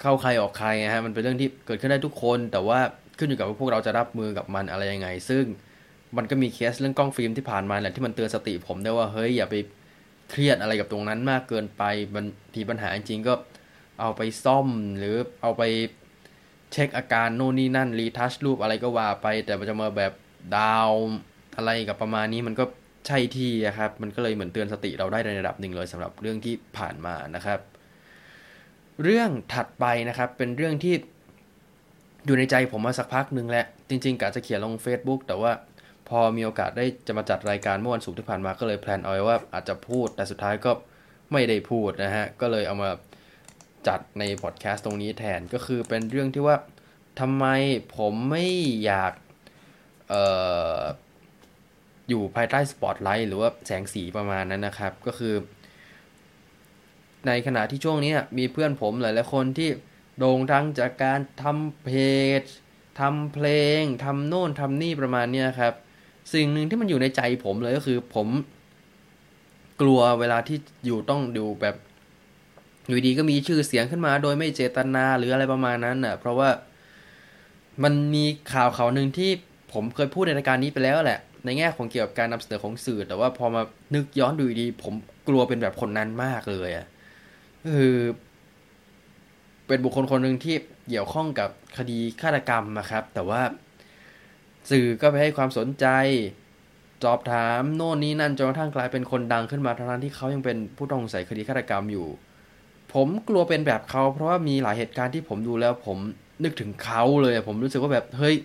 [0.00, 2.78] เข้าใครออกใครนะฮะมันเป็นเรื่องที่เกิดขึ้นได้ทุกคน แต่ว่า
[3.18, 5.44] ขึ้นอยู่กับว่าพวกเราจะรับมือกับมันอะไรยังไง ซึ่ง
[6.16, 9.54] มันก็มีเคสเรื่องกล้องฟิล์มที่ผ่านมาแหละที่มันเตือนสติผมได้ว่าเฮ้ยอย่าไป
[10.30, 11.82] เครียดอะไรกับตรงนั้นมากเกินไป
[12.14, 13.34] มันทีปัญหาจริงก็
[14.00, 15.62] เอาไปซ่อมหรือเอาไป
[16.72, 20.12] เช็คอาการโน่นนี่นั่นรีทัชรูปอะไรก็ว่าไป แต่มันจะมาแบบ
[20.56, 20.90] ดาว
[21.56, 22.64] อะไรกับประมาณนี้มันก็
[23.06, 27.60] ใช่ที่ครับ มันก็เลยเหมือนเตือนสติเราได้ในระดับหนึ่งเลยสำหรับเรื่องที่ผ่านมานะครับ
[29.02, 30.94] เรื่องถัดไปนะครับเป็นเรื่องที่
[32.26, 35.52] อยู่ในใจผมมาสักพักหนึ่งแหล้วจริง ๆกะจะเขียนลง Facebook แต่ว่า
[36.08, 40.70] พอมีโอกาสได้จะมาจัดรายการเมื่อวันศุกร์ที่ผ่านมาก็เลยแพลนเอาไว้ว่าอาจจะพูดแต่สุดท้ายก็
[41.32, 42.90] ไม่ได้พูดนะฮะก็เลยเอามา
[43.88, 46.56] จัดในพอดแคสต์ตรงนี้แทนก็คือเป็นเรื่องที่ว่า
[47.20, 47.44] ทำไม
[47.96, 48.46] ผมไม่
[48.84, 49.12] อยาก
[50.12, 50.14] อ
[52.08, 55.34] อยู่ภายใต้สปอตไลท์หรือว่าแสงสีประมาณนั้นนะครับ ก็คือ
[57.26, 59.68] ในขณะที่ช่วงนี้มีเพื่อนผมหลายๆคนที่
[60.18, 61.90] โด่งดังจากการทำเพ
[62.40, 62.42] จ
[63.00, 63.48] ทำเพล
[63.80, 65.74] งทำโน่นทำนี่ประมาณนี้ครับ
[66.34, 68.28] สิ่งหนึ่งที่มันอยู่ในใจผมเลยก็คือผม
[69.80, 71.76] กลัวเวลาที่อยู่ต้องดูแบบ
[72.86, 76.50] อยู่ดีก็มีชื่อเสียงขึ้นมา โดยไม่เจตนาหรืออะไรประมาณนั้นน่ะ เพราะว่า
[77.82, 79.30] มันมีข่าวข่าวหนึ่งที่
[79.72, 83.62] ผมเคยพูดในรายการนี้ไปแล้วแหละ ในแง่ของเกี่ยวกับการนำเสนอของสื่อ แต่ว่าพอมา
[83.94, 84.94] นึกย้อนดูดี ผม
[85.28, 86.86] กลัวเป็นแบบคนนั้นมากเลยอะ
[87.76, 87.96] คือ
[89.66, 90.56] เป็นบุคคลคนหนึ่งที่
[90.88, 93.42] เกี่ยวข้องกับคดีฆาตกรรมนะครับ แต่ว่า
[94.70, 95.86] สื่อก็ไปให้ความสนใจ
[97.04, 102.06] สอบถามโน่นนี้นั่นจนกระทั่งกลายเป็นคนดังขึ้นมาทั้งที่เขายังเป็นผู้ต้องสงสัยคดีฆาตกรรมอยู่
[102.94, 105.98] ผมกลัวเป็นแบบเขาเพราะว่ามีหลายเหตุการณ์ที่ผมดูแล้วผม
[106.44, 108.36] นึกถึงเขาเลย ผมรู้สึกว่าแบบเฮ้ย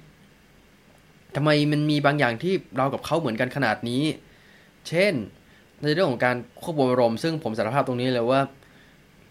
[1.36, 4.04] ทำไมมันมีบางอย่างที่เรากับเขาเหมือนกันขนาดนี้
[4.88, 5.14] เช่น
[5.84, 8.42] ในเรื่องของการควบคุมอารมณ์ซึ่งผมสารภาพตรงนี้เลยว่า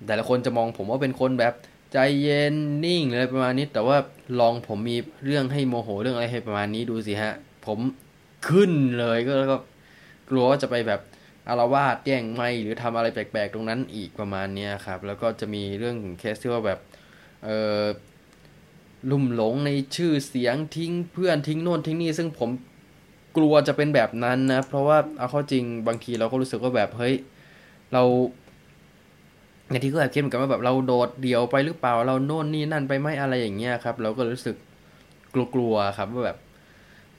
[0.06, 1.54] แต่ละคนจะมองผมว่าเป็นคนแบบ
[1.92, 3.96] ใจเย็นนิ่งอะไรประมาณนี้ แต่ว่า
[4.40, 7.34] ลองผมมีเรื่องให้โมโหเรื่องอะไรให้ประมาณนี้ดูสิฮะ
[7.66, 7.78] ผม
[8.48, 9.56] ขึ้นเลยก็แล้วก็
[10.30, 11.00] กลัวว่าจะไปแบบ
[11.48, 16.78] อารวาสแย่งไม่หรือทำอะไรแปลกๆ ตรงนั้นอีกประมาณนี้ครับ แล้วก็จะมีเรื่องเคสที่ว่าแบบ
[17.44, 17.82] เออ
[19.10, 22.50] ลุ่มหลงในชื่อเสียงทิ้งเพื่อนทิ้งโน่นทิ้งนี่ซึ่งผม
[23.36, 27.14] กลัวจะเป็นแบบนั้นนะ เพราะว่าเอาเข้าจริงบางทีเราก็รู้สึกว่าแบบเฮ้ย
[27.92, 28.02] เรา
[29.70, 34.56] อย่างที่ก็แอบคิดเหมือนกันว่าแบบเราโดดเดี่ยวไปหรือเปล่าเราโน่นนี่นั่นไปไหมอะไรอย่างเงี้ยครับ เราก็รู้สึก
[35.54, 36.38] กลัวๆครับว่าแบบ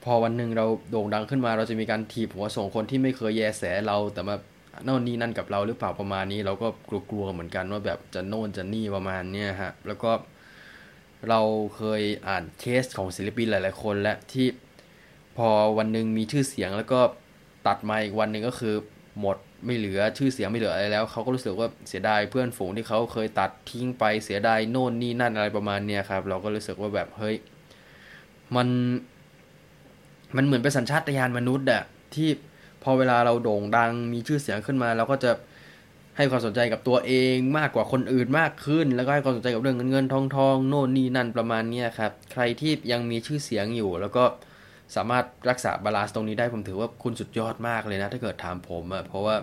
[0.04, 4.36] พอวันหนึ่งเราโด่งดังขึ้นมา เราจะมีการถีบหัวส่งคนที่ไม่เคยแยแสเราแต่มา
[4.84, 6.68] โน่นนี่นั่นกับเราหรือเปล่าประมาณนี้ เราก็
[7.10, 10.10] กลัวๆเหมือนกันว่าแบบจะโน่นจะนี่ประมาณเนี้ยฮะแล้วก็
[11.28, 11.40] เรา
[11.76, 14.46] เคยอ่านเคสของศิลปินหลาย ๆ คน และที่
[15.36, 17.00] พอวันหนึ่งมีชื่อเสียงแล้วก็
[17.66, 18.74] ตัดมาอีกวันหนึ่งก็คือ
[19.20, 27.36] หมดไม่เหลือชื่อเสียงไม่เหลืออะไรแล้วเขาก็รู้สึกว่าเสียดายเพื่อนฝูงที่เขาเคยตัดทิ้งไปเสียดายโน่นนี่นั่นอะไรประมาณเนี้ยครับ เราก็รู้สึกว่าแบบเฮ้ย
[28.56, 28.68] มัน
[30.36, 31.82] มันเหมือนเป็นสัญชาตญาณมนุษย์อะ
[32.14, 32.28] ที่
[32.82, 35.30] พอเวลาเราโด่งดังมีชื่อเสียงขึ้นมาเราก็จะ
[36.16, 44.24] ให้ความสนใจกับตัวเองมากกว่าคนอื่นมากขึ้น แล้วก็ให้ความสนใจกับเรื่องเงินเงินทองทองโน่นนี่นั่นประมาณนี้ครับ ใครที่ยังมีชื่อเสียงอยู่ แล้วก็
[44.96, 49.36] สามารถรักษา balance ตรงนี้ได้ผมถือว่าคุณสุดยอดมากเลยนะ ถ้าเกิดถามผมอะเพราะว่า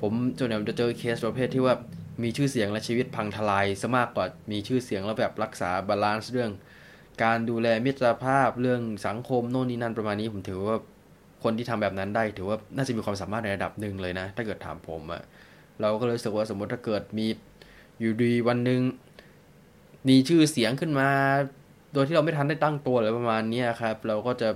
[0.00, 1.74] ผมจนเนี่ยจะเจอเคสประเภทที่ว่า
[2.22, 6.50] มีชื่อเสียงและชีวิตพังทลายซะมากกว่ามีชื่อเสียงแล้วแบบรักษา balance เรื่อง
[7.22, 10.76] การดูแลมิตรภาพเรื่องสังคมโน่นนี่นั่นประมาณนี้ผมถือว่า
[11.42, 15.22] คนที่ทำแบบนั้นได้ ถือว่าน่าจะมีความสามารถในระดับหนึ่งเลยนะ ถ้าเกิดถามผมอะ
[15.80, 17.26] เราก็เลยรู้สึกว่าสมมติถ้าเกิดมี
[18.00, 18.80] อยู่ดีวันหนึ่ง
[20.08, 21.08] มีชื่อเสียงขึ้นมา
[21.92, 24.48] โดยที่เราไม่ทันได้ตั้งตัวเลยประมาณนี้ครับ เราก็จะ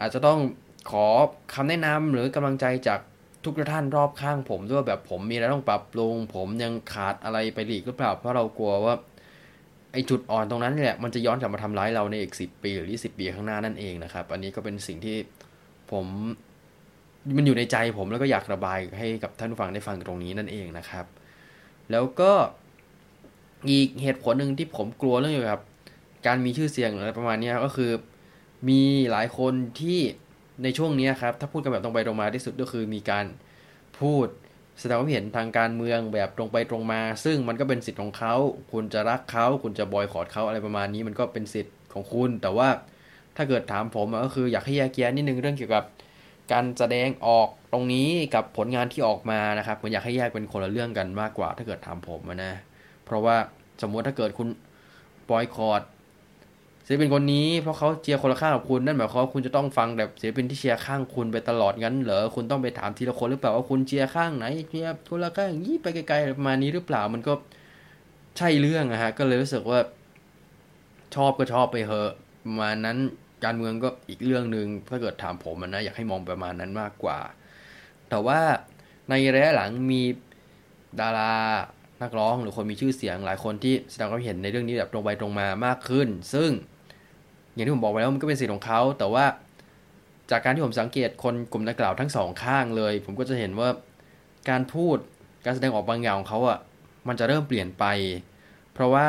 [0.00, 0.38] อาจจะต้อง
[0.90, 1.06] ขอ
[1.54, 3.00] คำแนะนำหรือกำลังใจจาก
[3.44, 8.94] ทุกท่านรอบข้างผมด้วยแบบผมมีอะไรต้องปรับปรุงผมยังขาดอะไรไปอีกหรือเปล่าเพราะเรากลัวว่า
[9.92, 15.16] ไอจุดอ่อนตรงนั้นแหละมันจะย้อนกลับมาทำร้ายเราในอีกสิปีหรือยี่สิบปีข้างหน้านั่นเองนะครับ อันนี้ก็เป็นสิ่งที่
[15.90, 16.06] ผม
[17.36, 21.06] มันอยู่ในใจผมแล้วก็อยากระบายให้กับท่านผู้ฟังได้ฟังตรงนี้นั่นเองนะครับ
[21.90, 22.32] แล้วก็
[23.70, 25.62] อีกเหตุผลหนึ่งที่ผมกลัวเรื่องเกี่ยวกับ
[26.26, 27.90] การมีชื่อเสียงอะไรประมาณนี้ก็คือ
[28.68, 29.98] มีหลายคนที่
[30.62, 33.26] ในช่วงนี้ครับ ถ้าพูดกันแบบตรงไปตรงมาที่สุดก็คือมีการ
[34.00, 34.26] พูด
[34.80, 38.34] แสดงความเห็นทางการเมืองแบบตรงไปตรงมา ซึ่งมันก็เป็นสิทธิ์ของเขา
[38.72, 42.68] คุณจะรักเขา คุณจะบอยคอรดเขาอะไรประมาณนี้ มันก็เป็นสิทธิ์ของคุณ แต่ว่า
[43.36, 45.84] ถ้าเกิดถามผมก็คืออยากให้แยกแยะนิดนึงเรื่องเกี่ยวกับ
[46.52, 52.52] การแสดงออกตรงนี้กับผลงานที่ออกมานะครับผมอยากให้แยกเป็นคนละเรื่องกันมากกว่า ถ้าเกิดถามผมนะ
[53.04, 53.36] เพราะว่า
[53.82, 54.48] สมมติถ้าเกิดคุณ
[55.30, 55.82] บอยคอรด
[56.90, 67.32] ศิลปินคนนี้เพราะเขาเชียร์คนละข้างกับคุณนั่นหมายความว่าคุณจะต้องฟังแบบศิลปินที่เชียร์ข้างคุณไปตลอดงั้นเหรอคุณต้องไปถามทีละคนหรือเปล่าว่าคุณเชียร์ข้างไหนเชียร์คนละข้างยี่ไปไกลๆประมาณนี้หรือเปล่ามันก็
[68.38, 69.80] ใช่เรื่องอะฮะก็เลยรู้สึกว่า
[71.14, 72.12] ชอบก็ชอบไปเหอะ
[72.44, 72.98] ประมาณนั้น
[73.44, 77.18] การเมืองก็อีกเรื่องหนึ่งถ้าเกิดถามผมนะอยากให้มองประมาณนั้นมากกว่า
[78.08, 78.40] แต่ว่า
[79.10, 80.02] ในระยะหลังมี
[81.00, 81.34] ดารา
[82.02, 86.50] นักร้องหรือคนมีชื่อเสียงหลายคนที่แสดงความเห็นในเรื่องนี้แบบตรงไปตรงมามากขึ้น ซึ่ง
[87.58, 89.24] อย่างที่ผมบอกไปแล้วมันก็เป็นสิทธิ์ของเขา แต่ว่า
[90.30, 93.68] จากการที่ผมสังเกตคนกลุ่มนักกล่าวทั้งสองข้างเลย ผมก็จะเห็นว่า
[94.48, 94.96] การพูด
[95.44, 96.58] การแสดงออกบางอย่างของเขาอะ
[97.08, 97.84] มันจะเริ่มเปลี่ยนไป
[98.72, 99.08] เพราะว่า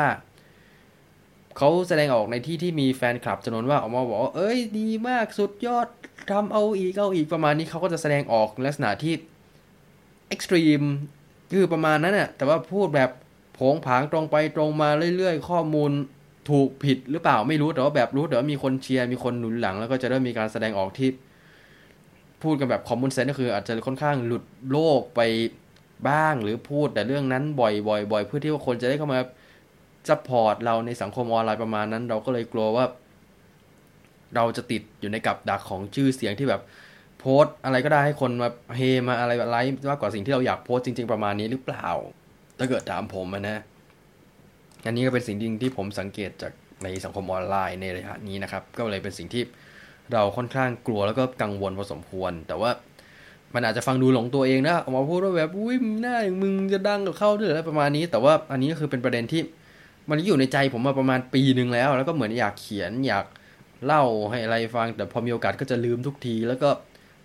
[1.56, 5.86] เขาแสดงออกในที่ที่มีแฟนคลับจำนวนว่าออกมาบอกว่าเอ้ยดีมากสุดยอด
[6.30, 9.14] ทำเอาอีกเอาอีกประมาณนี้เขาก็จะแสดงออกลักษณะที่
[10.28, 10.82] เอ็กซ์ตรีม
[11.52, 13.10] คือประมาณนั้นน่ะแต่ว่าพูดแบบ
[13.54, 15.90] โผงผางตรงไปตรงมาเรื่อยๆ ข้อมูล
[16.48, 21.08] ถูกผิดหรือเปล่าไม่รู้แต่ว่าแบบรู้แต่ว่ามีคนเชียร์มีคนหนุนหลัง แล้วก็จะเริ่มมีการแสดงออกที่
[22.42, 25.20] พูดกันแบบ common sense ก็คือ อาจจะค่อนข้างหลุดโลกไป
[26.08, 27.66] บ้างหรือพูดแต่เรื่องนั้นบ่
[28.16, 29.18] อยๆๆเพื่อที่ว่าคนจะได้เข้ามา
[30.08, 32.84] support เราในสังคมออนไลน์ประมาณนั้น เราก็เลยกลัวว่า
[34.34, 36.62] เราจะติดอยู่ในกับดักของชื่อเสียงที่แบบ
[37.18, 41.88] โพสอะไรก็ได้ให้คนมาเฮมาอะไรแบบไลฟ์มากกว่าสิ่งที่เราอยากโพสจริง ๆประมาณนี้หรือเปล่า
[42.58, 43.62] ถ้าเกิดถามผมนะ
[44.86, 49.42] อันนี้ก็เป็นสิ่งจริงที่ผมสังเกตจากในสังคมออนไลน์ในระยะนี้นะครับ ก็เลยเป็นสิ่งที่
[50.12, 52.70] เราค่อนข้างกลัวแล้วก็กังวลพอสมควร แต่ว่า
[53.54, 59.42] มันอาจจะฟังดูหลงตัวเองนะออกมาพูดว่าแบบอุ้ยหน้าอย่างมึงจะดังกับเข้าด้วยอะไรประมาณนี้ แต่ว่าอันนี้ก็คือเป็นประเด็นที่
[60.10, 63.26] มันอยู่ในใจผมมาประมาณปีหนึ่งแล้ว แล้วก็เหมือนอยากเขียนอยาก
[63.86, 66.70] เล่าให้อะไรฟัง แต่พอมีโอกาสก็จะลืมทุกที แล้วก็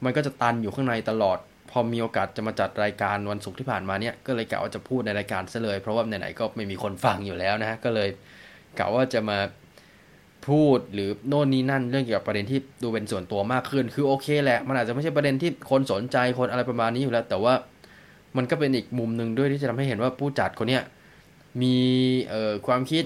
[0.03, 1.37] มันก็จะตันอยู่ข้างในตลอด
[1.77, 8.09] อมีโอกาสจะมาจัดรายการวันศุกร์ที่ผ่านมาเนี่ยก็เลยกะว่าจะพูดในรายการซะเลย เพราะว่าไหนๆก็ไม่มีคนฟังอยู่แล้วนะฮะก็เลย
[8.79, 9.39] กะว่าจะมา
[10.47, 17.53] พูดหรือโน่นนี่นั่นเรื่องเกี่ยวกับประเด็นที่ดูเป็นส่วนตัวมากขึ้น คือโอเคแหละมันอาจจะไม่ใช่ประเด็นที่คนสนใจคนอะไรประมาณนี้อยู่แล้ว แต่ว่า
[18.37, 20.83] มันก็เป็นอีกมุมหนึ่งด้วยที่จะทำให้เห็นว่าผู้จัดคนเนี้ย
[21.61, 21.75] มี
[22.29, 23.05] เอ่อความคิด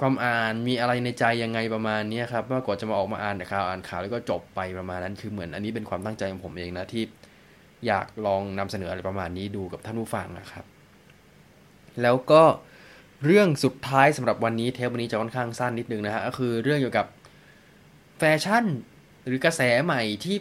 [0.00, 7.02] ความอ่านมีอะไรในใจยังไงประมาณนี้ครับว่ากว่าจะมาออกมาอ่านข่าวอ่านข่าวแล้วก็จบไปประมาณนั้น คือเหมือนอันนี้เป็นความตั้งใจของผมเองนะที่
[7.86, 10.64] อยากลองนำเสนออะไรประมาณนี้ดูกับท่านผู้ฟังนะครับ
[12.02, 12.42] แล้วก็
[13.24, 17.06] เรื่องสุดท้ายสำหรับวันนี้เทปวันนี้จะค่อนข้างสั้นนิดนึงนะฮะก็คือเรื่องเกี่ยวกับ
[18.18, 18.64] แฟชั่น
[19.26, 20.36] หรือกระแสใหม่ที่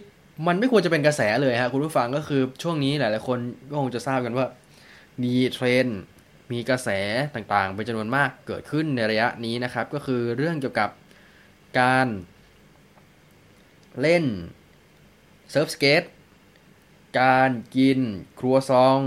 [0.48, 4.46] มันไม่ควรจะเป็นกระแสเลยฮะคุณผู้ฟังก็คือช่วงนี้หลายๆคนก็คงจะทราบกันว่า
[5.24, 6.00] มีเทรนด์
[6.52, 6.90] มีกระแส
[7.36, 10.90] ต่างๆเป็นจำนวนมากเกิดขึ้นในระยะนี้นะครับ ก็คือเรื่องเกี่ยวกับ
[11.80, 12.08] การ
[14.02, 14.26] เล่น
[15.52, 16.04] surf skate
[17.20, 18.00] การกิน
[18.40, 19.02] ครัวซอง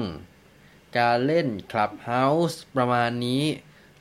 [0.98, 3.44] การเล่น Clubhouse ประมาณนี้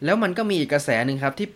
[0.03, 1.47] แล้วมันก็มีอีกกระแสหนึ่งครับที่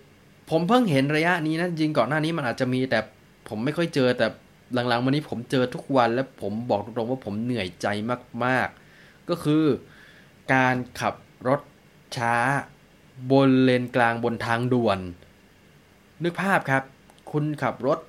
[0.49, 2.99] ผมเพิ่งเห็นระยะนี้นะจริงก่อนหน้านี้มันอาจจะมีแต่
[3.47, 4.27] ผมไม่ค่อยเจอแต่
[4.73, 7.87] หลังๆมานี้ผมเจอทุกวันและผมบอกตรงๆว่าผมเหนื่อยใจ
[8.45, 9.63] มากๆ ก็คือ
[10.53, 11.15] การขับ
[11.47, 11.61] รถ
[12.17, 12.35] ช้า
[13.31, 14.99] บนเลนกลางบนทางด่วน
[16.23, 16.83] นึกภาพครับ
[17.31, 17.99] คุณขับรถ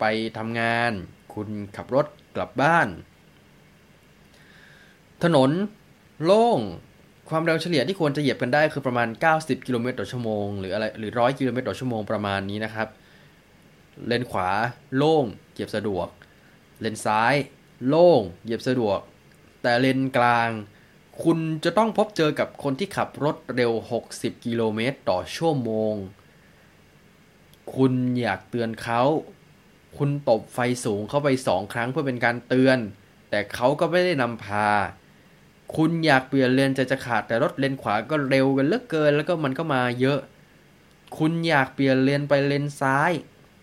[0.00, 0.04] ไป
[0.36, 0.92] ทำงาน
[1.34, 2.06] คุณขับรถ
[2.36, 2.88] กลับบ้าน
[5.24, 5.50] ถนน
[6.24, 6.58] โล่ง
[7.28, 12.88] ความเร็วเฉลี่ยที่ควรจะเหยียบกันได้คือประมาณ 90 กิโลเมตรต่อชั่วโมงหรืออะไรหรือ 100 กิโลเมตรต่อชั่วโมงประมาณนี้นะครับ
[14.06, 14.50] เลนขวา
[14.96, 16.06] โล่งเหยียบสะดวก
[16.80, 17.34] เลนซ้าย
[17.88, 18.98] โล่งเหยียบสะดวก
[19.62, 20.50] แต่เลนกลาง
[21.22, 23.72] คุณจะต้องพบเจอกับคนที่ขับรถเร็ว
[24.08, 25.94] 60 กิโลเมตรต่อชั่วโมง
[27.74, 29.02] คุณอยากเตือนเขา
[29.98, 32.78] คุณตบไฟสูงเข้าไปสองครั้งเพื่อเป็นการเตือน
[33.30, 34.68] แต่เขาก็ไม่ได้นำพา
[35.74, 40.18] คุณอยากเปลี่ยนเลนจะจะขาดแต่รถเลนขวาก็เร็วกันเลือกเกิน แล้วก็มันก็มาเยอะ
[41.18, 43.10] คุณอยากเปลี่ยนเลนไปเลนซ้าย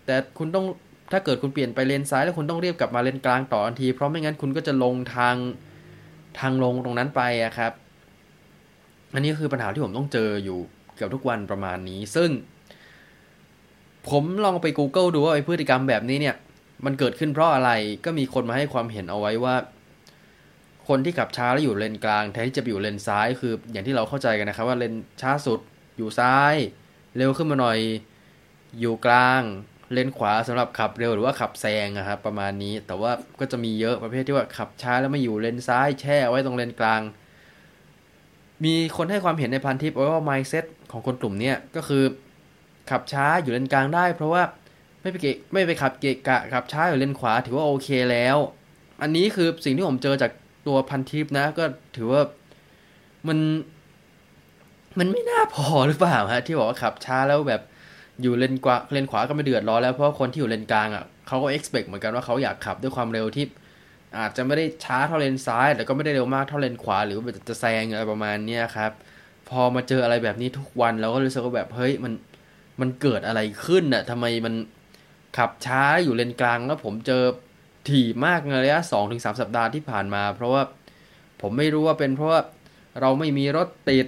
[0.06, 0.64] แต่คุณต้อง
[1.12, 5.36] ถ้าเกิดคุณเปลี่ยนไปเลนซ้าย แล้วคุณต้องเรียบกลับมาเลนกลางต่อทันที เพราะไม่งั้นคุณก็จะลงทาง
[6.38, 7.72] ทางลงตรงนั้นไปอะครับ
[9.14, 10.58] อันนี้คือปัญหาที่ผมต้องเจออยู่
[10.94, 12.30] เกือบทุกวันประมาณนี้ ซึ่ง
[14.08, 16.36] ผมลองไป Google ดูว่าไอ้พฤติกรรมแบบนี้เนี่ย
[16.84, 17.70] มันเกิดขึ้นเพราะอะไร
[18.04, 19.54] ก็มีคนมาให้ความเห็นเอาไว้ว่า
[20.88, 25.60] คนที่ขับช้าแล้วอยู่เลนกลางแทนที่จะอยู่เลนซ้ายคือ อย่างที่เราเข้าใจกันนะครับ ว่าเลนช้าสุด
[25.96, 26.54] อยู่ซ้าย
[27.16, 27.78] เร็วขึ้นมาหน่อย
[28.80, 29.42] อยู่กลาง
[29.92, 37.00] เลนขวาสำหรับขับเร็วหรือว่าขับแซงนะครับประมาณนี้ แต่ว่าก็จะมีเยอะประเภทที่ว่าขับช้าแล้วไม่อยู่เลนซ้าย แช่ไว้ตรงเลนกลาง
[38.64, 42.04] มีคนให้ความเห็นในพันทิปว่า mindset ของคนกลุ่มนี้ก็คือ
[42.90, 44.42] ขับช้าอยู่เลนกลางได้ เพราะว่า
[45.00, 48.36] ไม่ไปเกะไม่ไปขับเกะกะขับช้าอยู่เลนขวาถือว่าโอเคแล้ว
[49.02, 50.30] อันนี้คือสิ่งที่ผมเจอจาก
[50.66, 51.64] ตัวพันทิปนะ ก็
[51.96, 52.22] ถือว่า
[53.28, 53.38] มัน
[54.98, 57.62] มันไม่น่าพอหรือเปล่าฮะ ที่บอกว่าขับช้าแล้วแบบ
[58.22, 63.46] อยู่เลนกว่าเลนขวาก็ไม่เดือดร้อนแล้วเพราะคนที่อยู่เลนกลางอะเขาก็ expect เหมือนกันว่าเขาอยากขับด้วยความเร็วที่
[64.18, 68.92] อาจจะไม่ได้ช้าเท่าเลนซ้าย แต่ก็ไม่ได้เร็วมากเท่าเลนขวา หรือจะแซงอะไรประมาณนี้ครับ
[69.48, 72.12] พอมาเจออะไรแบบนี้ทุกวันเราก็รู้สึกว่าแบบเฮ้ยมัน
[72.80, 74.54] มันเกิดอะไรขึ้นน่ะทำไมมัน
[75.36, 77.22] ขับช้าอยู่เลนกลางแล้วผมเจอ
[77.88, 80.62] ถี่มากในระยะสองถึงสามสัปดาห์ที่ผ่านมา เพราะว่า
[81.40, 82.40] ผมไม่รู้ว่าเป็นเพราะว่า
[83.00, 84.06] เราไม่มีรถติด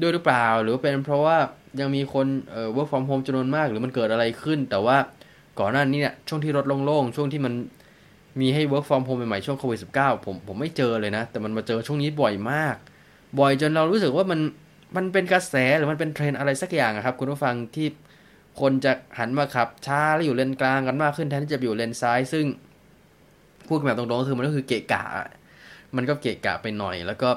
[0.00, 1.38] ด้วยหรือเปล่า หรือเป็นเพราะว่า
[1.80, 4.96] ยังมีคนเอ่อ work from home จำนวนมาก หรือมันเกิดอะไรขึ้น แต่ว่า
[5.60, 7.54] ก่อนหน้านี้เนี่ยช่วงที่รถโล่งๆช่วงที่มัน
[8.40, 12.76] มีให้ work from home ใหม่ๆช่วงโควิด -19 ผมผมไม่เจอเลยนะ แต่มันมาเจอช่วงนี้บ่อยมาก
[13.38, 14.40] บ่อยจนเรารู้สึกว่ามัน
[14.96, 17.86] มันเป็นกระแสหรือมันเป็นเทรนอะไรสักอย่างครับ คุณผู้ฟังที่
[18.60, 22.46] คนจะหันมาขับช้าแล้วอยู่เลนกลางกันมากขึ้นแทนที่จะอยู่เลนซ้าย ซึ่ง
[23.68, 25.04] พูดแบบตรงๆก็คือมันก็คือเกะกะ
[25.96, 27.30] มันก็เกะกะไปหน่อย แล้วก็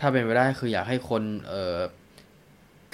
[0.00, 1.78] ถ้าเป็นไปได้คืออยากให้คนเอ่อ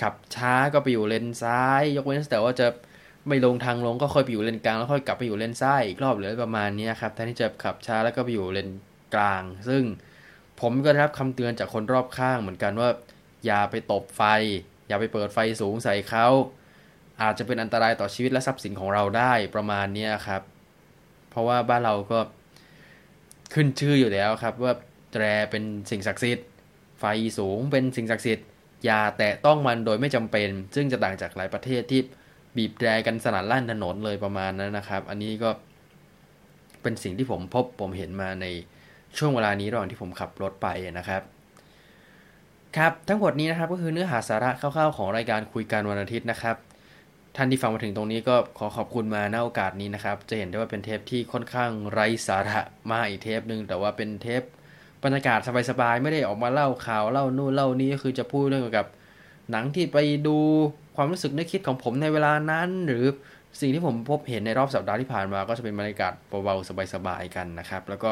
[0.01, 2.67] ขับช้าก็ไปอยู่เลนซ้าย ยกเว้นแต่ว่าจะ
[3.29, 8.71] ไม่ลงทางลงก็ค่อยไปอยู่เลนกลางแล้วค่อยกลับไปอยู่เลนซ้ายอีกรอบหรือประมาณนี้ครับแทนที่จะขับช้าแล้วก็ไปอยู่เลน
[9.15, 9.83] กลาง ซึ่ง
[10.61, 12.91] ผมก็ได้รับคำเตือนจากคนรอบข้างเหมือนกันว่า
[13.47, 14.23] อย่าไปตบไฟ
[14.89, 16.27] อย่าไปเปิดไฟสูงใส่เขา
[17.23, 20.43] อาจจะเป็นอันตรายต่อชีวิตและทรัพย์สินของเราได้ประมาณนี้ครับ
[21.31, 22.19] เพราะว่าบ้านเราก็
[23.55, 24.73] ขึ้นชื่ออยู่แล้วครับ ว่า
[25.13, 26.47] แตรเป็นสิ่งศักดิ์สิทธิ์
[26.99, 27.05] ไฟ
[27.39, 28.47] สูงเป็นสิ่งศักดิ์สิทธิ์
[28.85, 32.01] อย่าแตะต้องมันโดยไม่จำเป็น ซึ่งจะต่างจากหลายประเทศที่
[32.57, 35.51] บีบแตรกันสนั่นลั่นถนนเลยประมาณนั้นนะครับ อันนี้ก็
[36.83, 38.47] เป็นสิ่งที่ผมพบผมเห็นมาใน
[39.19, 41.23] ช่วงเวลานี้ระหว่างที่ผมขับรถไปนะครับ
[42.77, 46.57] ครับทั้งหมดนี้นะครับก็คือเนื้อหาสาระคร่าวๆของรายการคุยกันวันอาทิตย์นะครับ
[47.37, 54.43] ท่านที่ฟังมาถึงตรงนี้ก็ขอขอบคุณมาณโอกาสนี้นะครับ จะเห็นได้ว่าเป็นเทปที่ค่อนข้างไร้สาระมาอีกเทปหนึ่งแต่ว่าเป็นเทป
[55.05, 55.39] บรรยากาศ
[55.71, 58.87] สบายๆไม่ได้ออกมาเล่าข่าวเล่านู่นเล่านี้ก็คือจะพูดเรื่องเกี่ยวกับ
[59.51, 60.37] หนังที่ไปดู
[60.97, 63.07] ความรู้สึกนึกคิดของผมในเวลานั้น หรือ
[63.61, 66.13] สิ่งที่ผมพบเห็นในรอบสัปดาห์ที่ผ่านมา ก็จะเป็นบรรยากาศ
[66.45, 68.11] เบาๆสบายๆกันนะครับ แล้วก็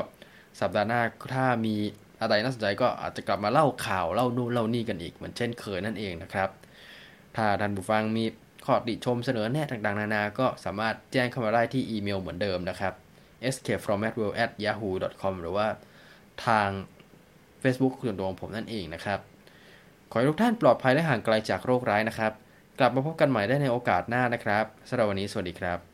[0.61, 1.01] สัปดาห์หน้า
[1.35, 1.75] ถ้ามี
[2.21, 6.49] อะไรน่าสนใจก็อาจจะกลับมาเล่าข่าวเล่านู่นเล่านี่กันอีกเหมือนเช่นเคยนั่นเองนะครับ
[7.37, 8.25] ถ้าท่านผู้ฟังมี
[8.65, 12.93] ข้อติชมเสนอแนะต่างๆ นานา ก็สามารถแจ้งเข้ามาได้ที่อีเมลเหมือนเดิมนะครับ
[13.49, 15.67] escapefromadworld@yahoo.com หรือว่า
[16.47, 16.69] ทาง
[17.63, 19.19] Facebook ส่วนตัวของผมนั่นเองนะครับ
[20.11, 22.33] ขอให้ทุกท่านปลอดภัยและห่างไกลจากโรคร้ายนะครับ
[22.79, 25.94] กลับมาพบกันใหม่ได้ในโอกาสหน้านะครับสำหรับวันนี้สวัสดีครับ